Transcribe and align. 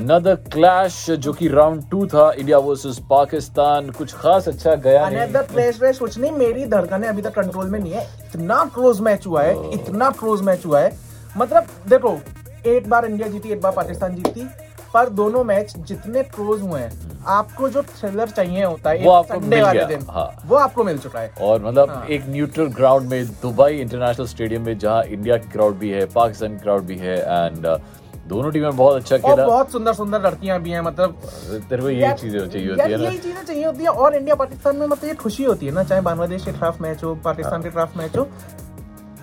Another 0.00 0.34
clash 0.52 0.94
जो 1.20 1.32
कि 1.32 1.48
round 1.48 1.82
two 1.90 2.06
था 2.06 2.30
इंडिया 2.32 2.58
वर्सेस 2.58 2.98
पाकिस्तान 3.10 3.90
कुछ 3.98 4.12
खास 4.16 4.46
अच्छा 4.48 4.74
गया 4.76 5.04
अनदर 5.06 5.40
नहीं 5.40 5.42
क्लैश 5.48 5.80
वैश 5.82 5.98
कुछ 5.98 6.18
नहीं 6.18 6.30
मेरी 6.32 6.64
धड़कने 6.66 7.08
अभी 7.08 7.22
तक 7.22 7.34
कंट्रोल 7.34 7.68
में 7.70 7.78
नहीं 7.78 7.92
है। 7.92 8.06
इतना 8.24 8.64
क्लोज 8.74 9.00
मैच 9.00 9.26
हुआ 9.26 9.42
है 9.42 9.70
इतना 9.72 10.10
क्लोज 10.20 10.42
मैच 10.42 10.64
हुआ 10.66 10.80
है। 10.80 10.92
मतलब 11.36 11.66
देखो 11.88 12.16
एक 12.66 12.88
बार 12.90 13.06
इंडिया 13.06 13.28
जीती 13.28 13.52
एक 13.52 13.60
बार 13.60 13.72
पाकिस्तान 13.72 14.14
जीती 14.14 14.46
पर 14.94 15.08
दोनों 15.20 15.44
मैच 15.44 15.76
जितने 15.78 16.22
क्लोज 16.32 16.62
हुए 16.62 16.80
हैं 16.80 17.20
आपको 17.28 17.68
जो 17.68 17.82
थ्रिलर 17.84 18.28
चाहिए 18.30 18.64
होता 18.64 18.90
है 18.90 19.04
वो 19.04 19.10
आपको 19.12 19.40
मिल 19.40 19.70
गया, 19.70 19.84
दिन 19.84 20.06
हाँ। 20.10 20.28
वो 20.46 20.56
आपको 20.56 20.84
मिल 20.84 20.98
चुका 20.98 21.20
है। 21.20 21.32
और 21.42 21.62
मतलब 21.64 21.90
हाँ। 21.90 22.06
एक 22.06 22.28
न्यूट्रल 22.28 22.68
ग्राउंड 22.74 23.10
में 23.10 23.26
दुबई 23.42 23.80
इंटरनेशनल 23.80 24.26
स्टेडियम 24.26 24.62
में 24.62 24.78
जहाँ 24.78 25.02
इंडिया 25.04 25.36
की 25.36 25.50
क्राउड 25.50 25.78
भी 25.78 25.90
है 25.90 26.04
पाकिस्तान 26.14 26.56
की 26.56 26.62
क्राउड 26.62 26.84
भी 26.84 26.96
है 26.98 27.16
एंड 27.18 27.66
दोनों 28.30 28.50
टीमें 28.52 28.76
बहुत 28.76 28.96
अच्छा 28.96 29.16
खेला। 29.18 29.46
बहुत 29.46 29.72
सुंदर 29.72 29.92
सुंदर 29.94 30.22
लड़कियाँ 30.22 30.60
भी 30.62 30.70
हैं 30.70 30.80
मतलब 30.80 31.14
तेरे 31.70 31.82
को 31.82 31.90
यही 31.90 32.12
चीज़ें 32.14 32.38
चाहिए 32.40 32.68
होती 32.70 32.82
है 32.82 33.00
यही 33.02 33.18
चीज़ें 33.18 33.44
चाहिए 33.44 33.64
होती 33.64 33.82
है 33.82 33.90
और 33.90 34.16
इंडिया 34.16 34.34
पाकिस्तान 34.36 34.76
में 34.76 34.86
मतलब 34.86 35.08
ये 35.08 35.14
खुशी 35.22 35.44
होती 35.44 35.66
है 35.66 35.72
ना 35.72 35.84
चाहे 35.84 36.00
बांग्लादेश 36.02 36.44
के 36.44 36.52
खिलाफ 36.52 36.80
मैच 36.82 37.04
हो 37.04 37.14
पाकिस्तान 37.24 37.62
के 37.62 37.70
खिलाफ 37.70 37.96
मैच 37.96 38.16
हो। 38.16 38.24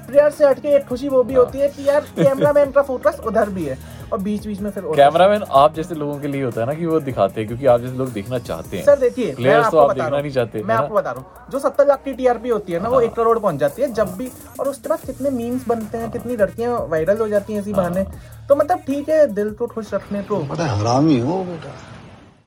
प्लेयर 0.08 0.30
से 0.32 0.46
हटके 0.46 0.76
एक 0.76 0.86
खुशी 0.88 1.08
वो 1.10 1.24
भी 1.24 1.34
हाँ। 1.34 1.44
होती 1.44 1.60
है 1.60 1.68
कि 1.70 1.88
यार 1.88 2.02
कैमरा 2.18 2.52
मैन 2.54 2.72
का 2.72 2.82
फोकस 2.82 3.20
उधर 3.28 3.50
भी 3.50 3.66
है। 3.66 3.78
और 4.14 4.20
बीच 4.20 4.46
बीच 4.48 4.60
में 4.62 4.70
फिर। 4.72 4.84
कैमरामैन 4.96 5.44
आप 5.54 5.74
जैसे 5.76 5.96
लोगों 5.96 6.18
के 6.20 6.28
लिए 6.28 6.44
होता 6.44 6.62
है 6.62 6.68
ना 6.68 6.74
कि 6.74 6.86
वो 6.86 7.00
दिखाते 7.02 7.42
हैं 7.42 7.48
क्योंकि 7.48 7.66
आप 7.66 7.82
जैसे 7.82 7.98
लोग 7.98 8.12
देखना 8.14 8.40
चाहते 8.40 8.78
हैं। 8.78 8.84
सर 8.86 9.00
देखिए 9.00 9.34
प्लेयर्स 9.36 9.72
तो 9.72 9.78
आप 9.78 9.92
देखना 9.92 10.20
नहीं 10.20 10.32
चाहते 10.32 10.64
मैं 10.64 10.76
आपको 10.76 10.96
बता 10.96 11.12
रहा 11.12 11.22
हूँ 11.22 11.52
जो 11.52 11.60
सत्तर 11.60 11.88
लाख 11.88 12.04
की 12.04 12.14
टीआरपी 12.14 12.50
होती 12.50 12.74
है 12.74 12.82
ना 12.84 12.90
वो 12.90 12.96
हाँ। 12.96 13.04
एक 13.04 13.14
करोड़ 13.14 13.38
पहुँच 13.40 13.56
जाती 13.56 13.82
है 13.82 13.92
जब 13.94 14.16
भी 14.18 14.30
और 14.60 14.68
उसके 14.68 14.90
बाद 14.90 15.06
कितने 15.06 15.30
मीम्स 15.32 15.68
बनते 15.68 15.98
हैं 15.98 16.12
कितनी 16.12 16.36
लड़कियाँ 16.36 16.80
वायरल 16.90 17.18
हो 17.18 17.28
जाती 17.28 17.54
हैं 17.54 17.62
इसी 17.62 17.74
बहाने। 17.74 18.04
तो 18.50 18.56
मतलब 18.56 18.80
ठीक 18.80 19.10
है 19.10 19.26
दिल 19.34 19.52
को 19.52 19.68
खुश 19.68 19.94
रखने 19.94 20.22
को। 20.24 20.42
हरामी 20.54 21.20
हो 21.20 21.44
बेटा। 21.44 21.74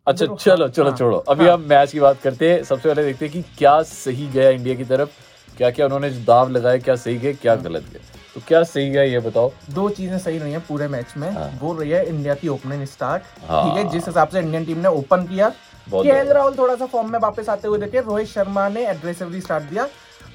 अच्छा 0.06 0.26
चलो 0.26 0.68
चलो 0.68 0.88
हाँ, 0.88 0.96
छोड़ो। 0.96 1.16
अभी 1.28 1.48
हम 1.48 1.66
मैच 1.70 1.92
की 1.92 2.00
बात 2.00 2.20
करते 2.22 2.50
हैं। 2.52 2.62
सबसे 2.64 2.88
पहले 2.88 3.04
देखते 3.04 3.24
हैं 3.24 3.32
कि 3.34 3.42
क्या 3.58 3.80
सही 3.84 4.26
गया 4.28 4.48
इंडिया 4.50 4.74
की 4.74 4.84
तरफ़ 4.84 5.08
क्या 5.56 5.70
क्या 5.70 5.86
उन्होंने 5.86 6.10
जो 6.10 6.24
दाव 6.24 6.50
लगाए 6.50 6.78
क्या 6.78 6.96
सही 6.96 7.16
गए 7.18 7.32
क्या 7.32 7.54
गलत 7.58 7.84
गए। 7.92 8.00
तो 8.34 8.40
क्या 8.48 8.62
सही 8.64 8.88
है 8.90 9.10
ये 9.10 9.18
बताओ? 9.20 9.50
दो 9.70 9.88
चीज़ें 9.90 10.18
सही 10.18 10.38
रही 10.38 10.52
है 10.52 10.58
पूरे 10.68 10.88
मैच 10.88 11.14
में। 11.16 11.30
हाँ। 11.32 11.50
वो 11.62 11.72
रही 11.78 11.90
है 11.90 12.04
इंडिया 12.08 12.34
की 12.34 12.48
ओपनिंग 12.48 12.84
स्टार्ट 12.86 13.22
हाँ। 13.48 13.62
ठीक 13.64 13.76
है 13.78 13.90
जिस 13.92 14.06
हिसाब 14.06 14.28
से 14.28 14.38
इंडियन 14.38 14.64
टीम 14.64 14.78
ने 14.78 14.88
ओपन 14.90 15.26
किया। 15.26 15.52
बहुत 15.88 16.06
के 16.06 16.32
राहुल 16.32 16.54
थोड़ा 16.58 16.74
सा 16.74 16.86
फॉर्म 16.86 17.10
में 17.12 17.18
वापस 17.18 17.48
आते 17.48 17.68
हुए 17.68 17.78
देखे 17.78 18.00
रोहित 18.00 18.28
शर्मा 18.28 18.68
ने 18.68 18.86
एग्रेसिवली 18.90 19.40
स्टार्ट 19.40 19.64
दिया। 19.70 19.88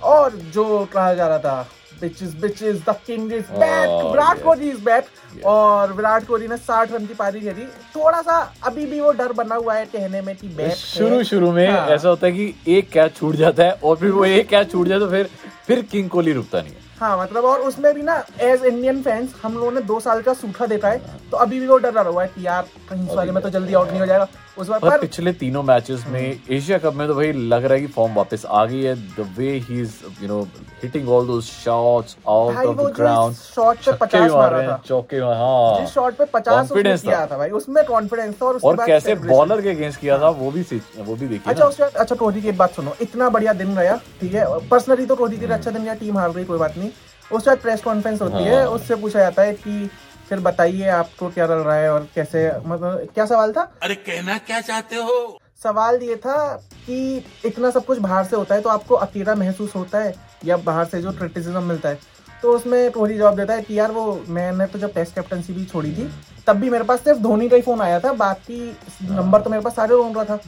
और 0.04 0.36
जो 0.54 0.86
कहा 0.94 1.14
जा 1.14 1.28
रहा 1.28 1.40
था 1.40 1.68
बिचेस 2.02 2.34
bitches 2.36 2.82
the 2.88 2.96
king 3.06 3.32
is 3.34 3.52
back 3.52 3.90
Virat 4.06 4.44
Kohli 4.44 4.70
is 4.70 4.84
back 4.86 5.46
और 5.46 5.94
विराट 5.94 6.26
कोहली 6.28 6.48
ने 6.48 6.58
60 6.60 6.92
रन 6.92 7.06
की 7.06 7.14
पारी 7.14 7.42
खेली। 7.42 7.66
थोड़ा 7.96 8.22
सा 8.22 8.40
अभी 8.64 8.86
भी 8.86 9.00
वो 9.02 9.12
डर 9.14 9.32
बना 9.34 9.56
हुआ 9.56 9.74
है 9.74 9.86
कहने 9.86 10.22
में 10.22 10.36
कि 10.36 10.48
बैक 10.48 10.74
शुरू 10.76 11.24
शुरू 11.24 11.52
में 11.52 11.68
हाँ। 11.70 11.88
ऐसा 11.88 12.10
होता 12.10 12.28
है 12.28 12.34
कि 12.34 12.54
एक 12.78 12.90
कैच 12.92 13.16
छूट 13.18 13.36
जाता 13.36 13.64
है 13.64 13.72
और 13.84 13.96
फिर 13.98 14.12
वो 14.12 14.26
एक 14.26 14.48
कैच 14.50 14.72
छूट 14.72 14.88
जाए 14.88 15.00
तो 15.00 15.10
फिर 15.10 15.30
फिर 15.68 15.82
किंग 15.92 16.10
कोहली 16.10 16.34
रुकता 16.34 16.62
नहीं 16.62 16.74
है। 16.74 16.84
हाँ 17.00 17.18
मतलब 17.22 17.46
और 17.46 17.60
उसमें 17.60 17.94
भी 17.96 18.02
ना 18.04 18.14
एज 18.42 18.64
इंडियन 18.66 19.02
फैंस 19.04 19.34
हम 19.44 19.54
लोगों 19.54 19.72
ने 19.72 19.82
दो 19.82 20.00
साल 20.00 20.22
का 20.22 20.34
सूखा 20.34 20.66
देखा 20.66 20.90
है 20.90 21.30
तो 21.32 21.38
अभी 21.38 21.60
भी 21.60 21.68
वो 21.68 21.78
डर 21.78 21.94
रहा 21.94 22.04
हुआ 22.04 22.24
है 22.24 22.28
कि 22.36 22.46
यार 22.46 22.68
कहीं 22.90 23.08
इस 23.08 23.16
वाले 23.16 23.32
में 23.32 23.42
तो 23.44 23.50
जल्दी 23.50 23.74
आउट 23.74 23.90
नहीं 23.90 24.00
हो 24.00 24.06
जाएगा। 24.06 24.28
उस 24.58 24.68
बार 24.70 24.80
पर 24.80 25.00
पिछले 25.00 25.32
तीनों 25.34 25.62
मैचेस 25.64 26.04
में 26.10 26.22
एशिया 26.50 26.78
कप 26.78 26.94
में 26.96 27.08
तो 27.08 27.16
भाई 27.16 27.32
लग 27.32 27.66
रहा 27.66 27.74
है 27.74 27.80
कि 27.82 27.88
फॉर्म 27.94 28.14
वापस 28.16 28.46
आ 28.48 28.64
गई 28.66 28.82
है। 28.82 28.94
The 28.96 29.26
way 29.38 29.52
he 29.60 29.80
is 29.82 29.94
you 30.22 30.28
know 30.28 30.42
hitting 30.84 31.10
all 31.10 31.28
those 31.28 31.50
shots 31.64 32.16
out 32.28 32.56
of 32.56 32.78
the 32.78 32.92
ground 32.96 33.36
shot 33.36 33.78
पे 33.86 33.92
पचास 34.02 34.32
मारा 34.32 34.62
था। 34.68 34.82
चौके 34.88 35.18
हाँ। 35.18 35.80
जिस 35.80 35.94
शॉट 35.94 36.16
पे 36.16 36.26
पचास 36.34 36.72
उसने 36.72 36.82
Confidence 36.82 37.02
किया 37.02 37.26
था। 37.28 37.38
भाई 37.38 37.50
उसमें 37.60 37.84
कॉन्फिडेंस 37.86 38.36
था 38.42 38.46
और 38.46 38.56
उसके 38.56 38.68
और 38.68 38.76
बाद 38.76 38.88
कैसे 38.88 39.16
बॉलर 39.26 39.62
के 39.62 39.70
अगेंस्ट 39.70 40.00
किया 40.00 40.20
था 40.20 40.30
वो 40.30 40.52
भी 40.52 40.62
वो 40.98 41.16
भी 41.16 41.28
देखिए 41.28 41.54
अच्छा 41.54 41.66
उसके 41.66 41.84
बाद 41.84 41.96
अच्छा 41.96 42.16
कोहली 42.16 42.42
की 42.42 42.50
एक 42.50 42.58
बात 42.58 42.76
सुनो 42.76 42.96
इतना 43.02 43.30
बढ़िया 43.30 43.54
दिन 43.54 43.76
रहा 43.78 43.96
ठीक 44.22 44.34
है? 44.34 44.46
पर्सनली 44.70 45.06
तो 45.06 45.16
कोहली 45.16 45.38
के 45.38 45.46
लिए 45.46 45.56
अच्छा 45.56 45.72
दिन 45.72 45.84
गया 45.84 45.94
टीम 45.96 46.18
हार 46.18 46.32
गई 46.32 46.44
कोई 46.44 46.58
बात 46.60 46.78
नहीं। 46.78 46.90
उसके 47.32 47.50
बाद 47.50 47.58
प्रेस 47.60 47.82
कॉन्फ्रेंस 47.82 48.22
होती 48.22 48.44
है। 48.44 48.56
हाँ। 48.56 48.66
उससे 48.70 48.96
पूछा 48.96 49.20
जाता 49.20 49.42
है 49.42 49.54
कि 49.54 49.90
फिर 50.30 50.40
बताइए 50.40 50.88
आपको 50.90 51.30
क्या 51.30 51.46
लग 51.46 51.66
रहा 51.66 51.76
है 51.76 51.92
और 51.94 52.08
कैसे 52.16 52.48
मतलब 52.66 53.08
क्या 53.16 53.26
सवाल 53.26 53.52
था? 53.52 53.62
अरे 53.84 53.96
कहना 53.96 54.38
क्या 54.38 54.62
चाहते 54.62 54.96
हो? 54.96 55.40
सवाल 55.64 56.00
ये 56.04 56.16
था 56.16 56.38
कि 56.86 57.24
इतना 57.46 57.70
सब 57.72 57.86
कुछ 57.86 58.00
बाहर 58.00 58.26
से 58.26 58.36
होता 58.36 58.56
है 58.56 58.62
तो 58.62 58.70
आपको 58.70 58.96
अकेला 58.96 59.36
महसूस 59.36 59.76
होता 59.76 60.00
है 60.00 60.14
या 60.46 60.58
बाहर 60.58 60.86
से 60.86 61.02
जो 61.02 61.12
क्रिटिसिज्म 61.12 61.64
मिलता 61.64 61.90
है? 61.90 62.00
तो 62.42 62.54
उसमें 62.54 62.92
कोहली 62.92 63.18
जवाब 63.18 63.36
देता 63.36 63.54
है 63.54 63.62
कि 63.62 63.80
यार 63.80 63.92
वो 63.92 64.22
मैंने 64.28 64.66
तो 64.66 64.80
जब 64.80 64.94
टेस्ट 64.94 65.16
कैप्टनसी 65.16 65.54
भी 65.54 65.66
छोड़ी 65.66 65.92
थी 65.92 66.10
तब 66.48 66.58
भी 66.58 66.70
मेरे 66.70 66.84
पास 66.84 67.04
सिर्फ़ 67.04 67.20
धोनी 67.20 67.48
का 67.50 67.56
ही 67.56 67.62
फ़ोन 67.62 67.82
आया 67.82 68.00
था 68.00 68.12
बाकी 68.14 68.60
नंबर 69.04 69.42
तो 69.42 69.50
मेरे 69.50 69.64
पास 69.64 69.76
सारे 69.76 69.96
ढूंढ 69.96 70.16
रहा 70.18 70.26
था। 70.26 70.40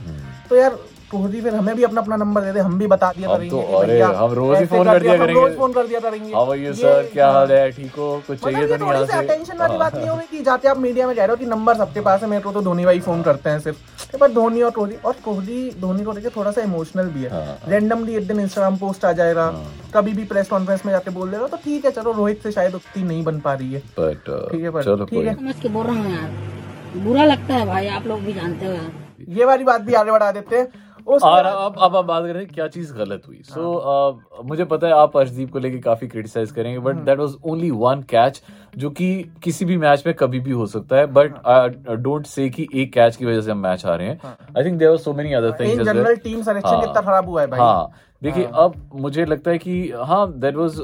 तो 0.50 0.56
यार 0.56 0.78
कोहली 1.12 1.42
फिर 1.42 1.56
हमें 1.56 1.76
भी 1.76 1.84
अपना 1.84 2.02
अपना 2.02 2.16
नंबर 2.16 2.42
दे 2.42 2.52
दे 2.52 2.60
हम 2.60 2.78
भी 2.80 2.88
बता 2.88 3.12
दिया 3.18 3.28
करेंगे 3.30 3.50
तो- 3.50 3.82
अरे, 3.82 4.00
हम 4.02 4.32
रोज 4.34 4.58
ही 4.58 4.66
फ़ोन 4.66 4.86
कर 4.86 5.00
दिया 5.02 5.18
करेंगे। 5.18 5.42
रोज 5.42 5.56
फ़ोन 5.58 5.74
कर 5.74 5.88
दिया 5.88 6.00
करेंगे। 6.00 6.34
हाउ 6.34 6.52
आर 6.52 6.58
यू 6.58 6.74
सर 6.74 7.10
क्या 7.14 7.30
हाल 7.32 7.52
है? 7.52 7.72
ठीक 7.72 7.92
हो? 7.98 8.08
कुछ 8.28 8.40
चाहिए 8.40 8.58
मतलब 8.58 8.78
तो 8.80 8.86
नहीं 8.86 8.94
यहाँ 8.94 9.06
से 9.06 9.18
अटेंशन 9.18 9.58
वाली 9.58 9.72
हाँ। 9.72 9.80
बात 9.80 9.96
नहीं 9.96 10.10
होगी 10.10 10.38
कि 10.38 10.44
जाते 10.44 10.68
आप 10.68 10.78
मीडिया 10.78 11.08
में 11.08 11.16
कह 11.16 11.22
रहे 11.22 11.30
हो 11.30 11.36
कि 11.36 11.46
नंबर 11.46 11.76
सबके 11.76 12.02
पास 12.02 12.22
है 12.22 12.30
मेरे 12.30 12.42
को 12.42 12.52
तो 12.52 12.62
धोनी 12.62 12.86
भाई 12.86 13.00
फ़ोन 13.00 13.22
करते 13.24 13.50
हैं 13.50 13.60
सिर्फ़। 13.60 14.18
पर 14.18 14.32
धोनी 14.32 14.62
और 14.62 14.72
कोहली 14.72 14.96
और 15.06 15.16
कोहली 15.26 15.72
धोनी 15.82 16.04
को 16.04 16.12
लेकर 16.12 16.30
थोड़ा 16.36 16.52
सा 16.52 16.62
इमोशनल 16.62 17.08
भी 17.08 17.24
है। 17.24 17.30
हाँ। 17.30 17.58
रैंडमली 17.68 18.16
एक 18.16 18.28
दिन 18.28 18.40
इंस्टाग्राम 18.40 18.78
पोस्ट 18.78 19.06
आ 19.06 19.12
जाएगा। 19.12 19.48
कभी 19.96 20.14
भी 20.14 20.24
प्रेस 20.24 20.50
कॉन्फ्रेंस 20.50 20.86
में 20.86 20.94
जाके 20.94 21.12
बोल 21.12 21.32
देगा 21.32 21.48
तो 21.48 21.58
ठीक 21.58 21.86
है 21.86 21.92
चलो 21.92 22.12
रोहित 22.12 22.44
से 22.44 22.52
शायद 22.52 22.76
उतनी 22.76 23.04
नहीं 23.04 23.24
बन 23.24 23.40
पा 23.40 23.54
रही 23.54 23.74
है। 23.74 23.80
बट 24.00 24.52
ठीक 24.52 24.64
है, 24.64 24.82
चलो 24.84 25.06
ठीक 25.06 25.28
है। 25.28 25.36
समझ 25.36 25.56
के 25.62 25.70
बोल 25.70 25.86
रहा 25.86 25.96
हूँ 25.96 26.12
यार। 26.12 27.00
बुरा 27.04 27.26
लगता 27.26 27.54
है 27.54 27.66
भाई 27.66 27.88
आप 27.88 28.08
लोग 28.08 28.20
भी 28.20 28.34
जानते 28.34 28.66
हो 28.66 28.74
यार। 28.74 28.92
ये 29.30 29.46
वाली 29.46 29.64
बात 29.64 29.82
भी 29.82 29.94
आगे 29.94 30.12
बढ़ा 30.12 30.32
देते 30.32 30.58
हैं। 30.58 30.68
और 31.08 31.46
अब 31.46 31.76
अब 31.78 31.96
हम 31.96 32.06
बात 32.08 32.24
करें 32.24 32.48
क्या 32.48 32.68
चीज़ 32.68 32.94
गलत 32.94 33.22
हुई? 33.28 33.42
सो 33.44 34.44
मुझे 34.46 34.66
पता 34.66 34.88
है 34.88 34.94
आप 34.94 35.18
अर्शदीप 35.18 35.52
को 35.52 35.60
लेके 35.60 35.78
काफ़ी 35.80 36.08
क्रिटिसाइज 36.08 36.52
करेंगे 36.52 36.80
but 36.80 36.96
that 37.06 37.20
was 37.20 37.36
only 37.46 37.70
one 37.74 38.02
catch 38.10 38.42
जो 38.78 38.90
कि 38.90 39.08
किसी 39.44 39.66
भी 39.66 39.78
मैच 39.78 40.04
में 40.08 40.14
कभी 40.16 40.40
भी 40.40 40.52
हो 40.52 40.66
सकता 40.66 40.96
है 40.96 41.06
बट 41.14 41.94
डोंट 42.00 42.26
से 42.26 42.50
कि 42.50 42.68
एक 42.74 42.94
कैच 42.94 43.16
की 43.16 43.26
वजह 43.26 43.42
से 43.42 43.52
हम 43.52 43.58
मैच 43.58 43.86
हारे 43.86 44.06
हैं। 44.06 44.20
I 44.58 44.64
think 44.64 44.78
there 44.80 44.98
so 44.98 45.14
many 45.14 45.34
other 45.34 45.64
in 45.64 45.70
things 45.70 45.86
general 45.86 46.16
team 46.16 46.42
selection 46.42 46.80
कितना 46.82 47.02
खराब 47.02 47.30
हुआ 47.30 47.42
है 47.42 47.48
भाई। 47.48 47.60
हाँ। 47.60 47.90
देखिए 48.22 48.44
अब 48.56 48.76
मुझे 48.96 49.26
लगता 49.26 49.52
है 49.52 49.58
कि 49.58 49.92
हाँ 50.06 50.32
देट 50.40 50.56
वॉज़ 50.56 50.82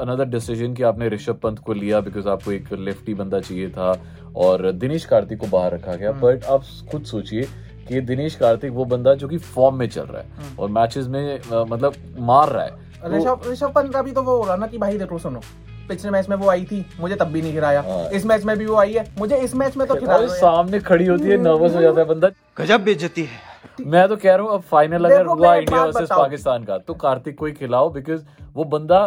अनदर 0.00 0.24
डिसीज़न 0.24 0.74
कि 0.74 0.82
आपने 0.82 1.08
ऋषभ 1.08 1.38
पंत 1.42 1.58
को 1.58 1.72
लिया 1.72 2.00
बिकॉज़ 2.00 2.28
आपको 2.28 2.52
एक 2.52 2.72
लेफ्टी 2.72 3.14
बंदा 3.14 3.40
चाहिए 3.40 3.70
था 3.70 3.92
और 4.36 4.70
दिनेश 4.72 5.04
कार्तिक 5.04 5.40
को 5.40 5.46
बाहर 5.46 5.72
रखा 5.74 5.94
गया। 5.94 6.12
बट 6.12 6.44
आप 6.44 6.64
खुद 6.90 7.04
सोचिए 7.04 7.46
कि 7.88 8.00
दिनेश 8.00 8.34
कार्तिक 8.34 8.72
वो 8.72 8.84
बंदा 8.84 9.14
जो 9.14 9.28
कि 9.28 9.38
फॉर्म 9.38 9.76
में 9.76 9.88
चल 9.88 10.02
रहा 10.02 10.22
है 10.22 10.56
और 10.58 10.70
मैचेस 10.70 11.06
में 11.06 11.40
मतलब 11.52 11.94
मार 12.18 12.48
रहा 12.48 12.64
है। 12.64 12.70
तो- 12.70 13.12
ऋषभ 13.14 13.50
ऋषभ 13.50 13.72
पंत 13.74 13.92
का 13.92 14.02
भी 14.02 14.12
तो 14.12 14.22
वो 14.22 14.36
हो 14.36 14.44
रहा 14.44 14.56
ना 14.56 14.66
कि 14.66 14.78
भाई 14.78 14.98
देखो 14.98 15.18
सुनो 15.18 15.40
पिछले 15.88 16.10
मैच 16.10 16.28
में 16.28 16.36
वो 16.36 16.48
आई 16.50 16.64
थी 16.64 16.84
मुझे 17.00 17.16
तब 17.16 17.26
भी 17.26 17.42
नहीं 17.42 17.52
खिलाया 17.52 17.80
हाँ। 17.80 18.02
इस 18.10 18.24
मैच 18.26 18.44
में 18.44 18.56
भी 18.58 18.66
वो 18.66 18.76
आई 18.76 18.92
है 18.92 19.04
मुझे 19.18 19.36
इस 19.36 19.54
मैच 19.54 19.76
में 19.76 19.86
तो 19.88 19.94
खिला 19.94 20.12
यार। 20.12 20.28
सामने 20.28 20.78
खड़ी 20.80 21.06
होती 21.06 21.28
है 21.28 21.36
नर्वस 21.36 21.74
हो 21.74 21.82
जाता 21.82 22.00
है 22.00 22.06
बंदा। 22.06 22.28
गजब 22.58 22.84
बेइज्जती 22.84 23.22
है। 23.22 23.44
मैं 23.86 24.08
तो 24.08 24.16
कह 24.16 24.34
रहा 24.34 24.46
हूँ 24.46 24.54
अब 24.54 24.60
फाइनल 24.60 25.04
अगर 25.04 25.26
हुआ 25.26 25.54
इंडिया 25.54 25.84
वर्सेस 25.84 26.08
पाकिस्तान 26.10 26.64
का 26.64 26.78
तो 26.78 26.94
कार्तिक 26.94 27.38
को 27.38 27.46
ही 27.46 27.52
खिलाओ 27.52 27.90
बिकॉज़ 27.90 28.22
वो 28.54 28.64
बंदा 28.64 29.00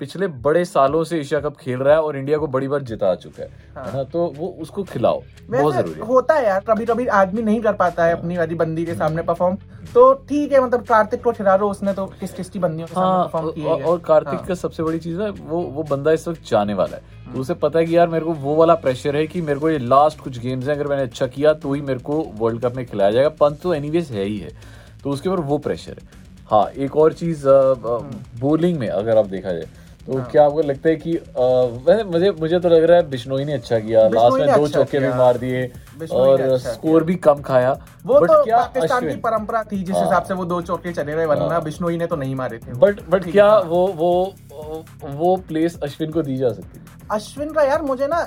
पिछले 0.00 0.26
बड़े 0.44 0.64
सालों 0.64 1.02
से 1.04 1.18
एशिया 1.20 1.40
कप 1.40 1.56
खेल 1.56 1.78
रहा 1.78 1.94
है 1.94 2.00
और 2.02 2.16
इंडिया 2.16 2.38
को 2.38 2.46
बड़ी 2.46 2.68
बार 2.68 2.82
जिता 2.82 3.14
चुका 3.14 3.42
है 3.42 3.48
है। 3.76 3.96
ना? 3.96 4.02
तो 4.04 4.24
वो 4.36 4.46
उसको 4.62 4.82
खिलाओ 4.82 5.22
बहुत 5.50 5.74
ज़रूरी 5.74 6.00
है। 6.00 6.06
होता 6.06 6.34
है 6.34 6.44
यार 6.46 6.60
कभी 6.60 6.84
कभी 6.86 7.06
आदमी 7.18 7.42
नहीं 7.42 7.60
कर 7.60 7.72
पाता 7.72 8.04
है 8.04 8.12
अपनी 8.12 8.36
वाली 8.36 8.54
बंदी 8.54 8.84
के 8.86 8.94
सामने 8.94 9.22
परफॉर्म 9.22 9.56
तो 9.94 10.12
ठीक 10.28 10.52
है 10.52 10.60
मतलब 10.60 10.84
कार्तिक 10.84 11.22
को 11.22 11.32
खिला 11.32 11.54
रो 11.54 11.68
उसने 11.70 11.92
तो 11.92 12.06
किस 12.20 12.32
किस 12.32 12.48
की 12.50 12.58
बंदियों 12.58 12.86
के 12.86 12.94
सामने 12.94 13.08
हाँ 13.08 13.24
परफॉर्म 13.24 13.46
और, 13.46 13.52
किया 13.52 13.72
और- 13.72 13.84
और 13.84 13.98
कार्तिक 13.98 14.40
का 14.48 14.54
सबसे 14.54 14.82
बड़ी 14.82 14.98
चीज़ 14.98 15.20
है 15.20 15.30
वो 15.30 15.60
वो 15.74 15.82
बंदा 15.82 16.12
इस 16.12 16.26
वक्त 16.28 16.42
जाने 16.48 16.74
वाला 16.74 16.96
है। 16.96 17.32
तो 17.34 17.40
उसे 17.40 17.54
पता 17.54 17.78
है 17.78 17.84
कि 17.86 17.96
यार 17.96 18.08
मेरे 18.08 18.24
को 18.24 18.32
वो 18.32 18.54
वाला 18.56 18.74
प्रेशर 18.74 19.16
है 19.16 19.26
कि 19.26 19.40
मेरे 19.40 19.60
को 19.60 19.70
ये 19.70 19.78
लास्ट 19.78 20.20
कुछ 20.20 20.38
गेम्स 20.38 20.68
है 20.68 20.74
अगर 20.74 20.86
मैंने 20.86 21.02
अच्छा 21.02 21.26
किया 21.26 21.52
तो 21.54 21.72
ही 21.72 21.80
मेरे 21.80 22.00
को 22.00 22.22
वर्ल्ड 22.38 22.62
कप 22.62 22.74
में 22.74 22.84
खिलाया 22.86 23.10
जाएगा। 23.10 23.28
पंत 23.40 23.60
तो 23.62 23.74
एनीवेज 23.74 24.10
है 24.10 24.24
ही 24.24 24.38
है। 24.38 24.50
तो 25.04 25.10
उसके 25.10 25.28
ऊपर 25.28 25.40
वो 25.40 25.58
प्रेशर 25.58 25.96
है। 26.02 26.22
हाँ 26.50 26.66
एक 26.76 26.96
और 26.96 27.12
चीज़ 27.12 27.42
बोलिंग 28.40 28.78
में 28.78 28.88
अगर 28.88 29.18
आप 29.18 29.26
देखा 29.26 29.52
जाए 29.52 29.66
तो 30.06 30.16
हाँ। 30.18 30.28
क्या 30.30 30.44
आपको 30.44 30.62
लगता 30.62 30.88
है 30.88 30.96
कि 30.96 31.12
वैसे 31.84 32.04
मुझे 32.04 32.30
मुझे 32.40 32.58
तो 32.60 32.68
लग 32.68 32.82
रहा 32.84 32.96
है 32.96 33.08
बिश्नोई 33.10 33.44
ने 33.44 33.52
अच्छा 33.52 33.78
किया 33.78 34.06
लास्ट 34.08 34.38
में 34.38 34.46
दो 34.46 34.64
अच्छा 34.64 34.78
चौके 34.78 34.98
भी 34.98 35.08
मार 35.08 35.38
दिए 35.38 35.62
और 36.12 36.40
अच्छा 36.40 36.72
स्कोर 36.72 37.04
भी 37.04 37.14
कम 37.26 37.40
खाया। 37.42 37.72
वो 38.06 38.20
बट 38.20 38.28
तो 38.28 38.42
क्या 38.44 38.58
पाकिस्तान 38.58 39.08
की 39.08 39.16
परंपरा 39.20 39.62
थी 39.72 39.82
जिस 39.82 39.96
हाँ। 39.96 40.04
हिसाब 40.04 40.24
से 40.24 40.34
वो 40.34 40.44
दो 40.44 40.60
चौके 40.62 40.92
चले 40.92 41.14
गए 41.16 41.26
वरना 41.26 41.60
बिश्नोई 41.60 41.96
ने 41.98 42.06
तो 42.06 42.16
नहीं 42.16 42.34
मारे 42.34 42.58
थे 42.58 42.72
बट 42.78 43.00
बट 43.10 43.30
क्या 43.30 43.48
वो 43.58 43.86
वो 43.96 44.12
वो 45.04 45.36
प्लेस 45.48 45.78
अश्विन 45.82 46.10
को 46.12 46.22
दी 46.22 46.36
जा 46.36 46.52
सकती 46.52 46.78
है? 46.78 46.84
अश्विन 47.10 47.52
का 47.52 47.62
यार 47.62 47.82
मुझे 47.82 48.06
ना 48.10 48.20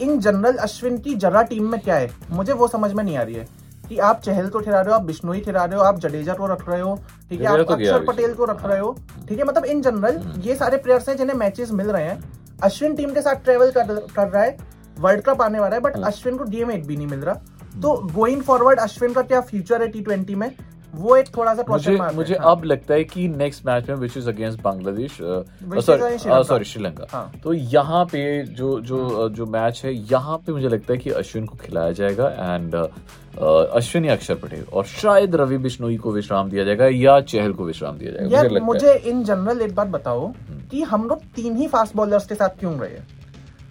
इन 0.00 0.18
जनरल 0.20 0.56
अश्विन 0.62 0.98
की 0.98 1.14
जरा 1.16 1.42
टीम 1.52 1.70
में 1.70 1.80
क्या 1.80 1.96
है 1.96 2.10
मुझे 2.30 2.52
वो 2.52 2.68
समझ 2.68 2.92
में 2.92 3.04
नहीं 3.04 3.16
आ 3.16 3.22
रही 3.22 3.34
है 3.34 3.46
कि 3.88 3.98
आप 4.06 4.20
चहल 4.20 4.48
को 4.48 4.60
ठहरा 4.60 4.80
रहे 4.80 4.92
हो 4.92 4.98
आप 4.98 5.04
बिश्नोई 5.06 5.40
ठहरा 5.40 5.64
रहे 5.64 5.78
हो 5.78 5.82
आप 5.84 5.98
जडेजा 6.00 6.34
को 6.34 6.46
रख 6.46 6.68
रहे 6.68 6.80
हो 6.80 6.94
ठीक 7.30 7.40
है 7.40 7.46
आप 7.46 7.58
तो 7.58 7.74
अक्षर 7.74 8.04
पटेल 8.04 8.32
को 8.34 8.44
रख 8.44 8.64
रहे 8.66 8.78
हो 8.78 8.96
ठीक 9.28 9.38
है 9.38 9.44
मतलब 9.44 9.64
इन 9.64 9.82
जनरल 9.82 10.22
ये 10.40 10.54
सारे 10.54 10.76
प्लेयर्स 10.76 11.08
हैं 11.08 11.16
जिन्हें 11.16 11.36
मैचेस 11.36 11.70
मिल 11.72 11.90
रहे 11.90 12.04
हैं। 12.04 12.18
अश्विन 12.62 12.94
टीम 12.96 13.12
के 13.14 13.22
साथ 13.22 13.44
ट्रेवल 13.44 13.70
कर, 13.70 14.06
कर 14.16 14.28
रहा 14.28 14.42
है 14.42 14.56
वर्ल्ड 14.98 15.22
कप 15.22 15.42
आने 15.42 15.60
वाला 15.60 15.76
है 15.76 15.82
बट 15.82 15.96
अश्विन 16.04 16.36
को 16.36 16.44
डीएम 16.44 16.70
एट 16.70 16.84
भी 16.86 16.96
नहीं 16.96 17.06
मिल 17.06 17.20
रहा। 17.20 17.34
तो 17.82 17.96
गोइंग 18.14 18.42
फॉरवर्ड 18.42 18.78
अश्विन 18.80 19.12
का 19.12 19.22
क्या 19.22 19.40
फ्यूचर 19.40 19.82
है 19.82 19.88
टी 19.88 20.00
ट्वेंटी 20.00 20.34
में? 20.34 20.50
वो 20.96 21.16
एक 21.16 21.28
थोड़ा 21.36 21.54
सा 21.54 21.64
मुझे 21.68 21.96
मुझे 22.14 22.34
हाँ। 22.34 22.50
अब 22.50 22.64
लगता 22.64 22.94
है 22.94 23.04
कि 23.04 23.26
नेक्स्ट 23.28 23.66
मैच 23.66 23.88
में 23.88 23.96
which 23.96 24.16
is 24.16 24.28
against 24.28 24.62
Bangladesh. 24.62 25.18
Sorry 26.46 26.64
Sri Lanka. 26.64 27.30
तो 27.44 27.52
यहाँ 27.52 28.04
पे 28.04 28.42
जो 28.52 28.80
जो 28.80 29.28
जो 29.28 29.46
मैच 29.46 29.82
है 29.84 29.94
यहाँ 30.12 30.38
पे 30.38 30.52
मुझे 30.52 30.68
लगता 30.68 30.92
है 30.92 30.98
कि 30.98 31.10
अश्विन 31.10 31.46
को 31.46 31.58
खिलाया 31.58 31.92
जाएगा 31.92 32.28
एंड 32.54 32.74
अश्विन 32.74 34.04
या 34.04 34.12
अक्षर 34.12 34.34
पटेल 34.34 34.64
और 34.72 34.84
शायद 34.84 35.34
रवि 35.36 35.58
बिश्नोई 35.58 35.96
को 35.96 36.12
विश्राम 36.12 36.50
दिया 36.50 36.64
जाएगा 36.64 36.86
या 36.86 37.20
चहल 37.22 37.52
को 37.52 37.64
विश्राम 37.64 37.98
दिया 37.98 38.12
जाएगा 38.12 38.42
मुझे 38.42 38.64
मुझे 38.66 38.94
इन 39.10 39.22
जनरल 39.24 39.60
एक 39.62 39.74
बात 39.74 39.88
बताओ 39.88 40.32
कि 40.70 40.82
हम 40.84 41.08
लोग 41.08 41.22
तीन 41.36 41.56
ही 41.56 41.66
फास्ट 41.68 41.96
बॉलर्स 41.96 42.26
के 42.26 42.34
साथ 42.34 42.58
क्यों 42.60 42.78
रहे 42.78 42.90
है 42.90 43.15